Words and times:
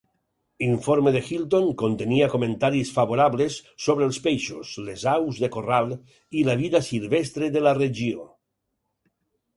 Informe 0.67 1.11
de 1.15 1.19
Hilton 1.27 1.67
contenia 1.81 2.29
comentaris 2.35 2.93
favorables 2.95 3.57
sobre 3.87 4.07
els 4.11 4.19
peixos, 4.29 4.73
les 4.89 5.05
aus 5.15 5.43
de 5.45 5.51
corral 5.57 5.95
i 6.41 6.47
la 6.51 6.59
vida 6.63 6.83
silvestre 6.91 7.51
de 7.59 7.67
la 7.67 7.79
regió. 7.83 8.29